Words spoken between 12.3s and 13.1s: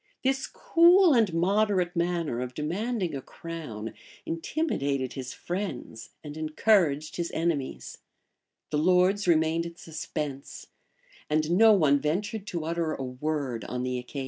to utter a